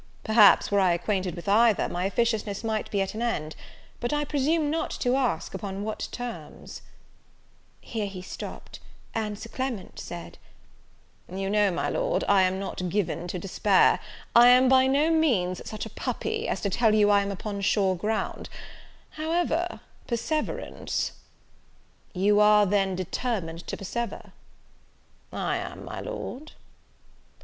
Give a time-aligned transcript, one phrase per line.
[0.23, 3.55] Perhaps, were I acquainted with either, my officiousness might be at an end:
[3.99, 6.81] but I presume not to ask upon what terms"
[7.81, 8.79] Here he stopped;
[9.13, 10.39] and Sir Clement said,
[11.31, 13.99] "You know, my Lord, I am not given to despair;
[14.35, 17.61] I am by no means such a puppy as to tell you I am upon
[17.61, 18.49] sure ground;
[19.11, 21.11] however, perseverance"
[22.25, 24.31] "You are, then, determined to perservere?"
[25.31, 26.53] "I am, my Lord."